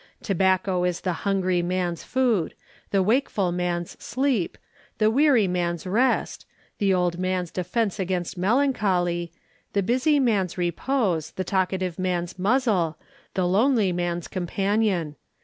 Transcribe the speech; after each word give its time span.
Tobacco 0.23 0.83
is 0.83 1.01
the 1.01 1.13
hungry 1.29 1.61
man's 1.61 2.01
food, 2.03 2.55
the 2.89 3.03
wakeful 3.03 3.51
man's 3.51 3.91
sleep, 4.03 4.57
the 4.97 5.11
weary 5.11 5.47
man's 5.47 5.85
rest, 5.85 6.47
the 6.79 6.91
old 6.91 7.19
man's 7.19 7.51
defence 7.51 7.99
against 7.99 8.35
melancholy, 8.35 9.31
the 9.73 9.83
busy 9.83 10.19
man's 10.19 10.57
repose, 10.57 11.29
the 11.33 11.43
talkative 11.43 11.99
man's 11.99 12.39
muzzle, 12.39 12.97
the 13.35 13.45
lonely 13.45 13.91
man's 13.91 14.27
companion. 14.27 15.17